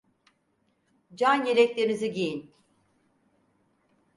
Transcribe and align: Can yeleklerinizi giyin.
Can 1.17 1.45
yeleklerinizi 1.45 2.07
giyin. 2.11 2.53